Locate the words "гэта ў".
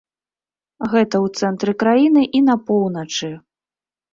0.93-1.43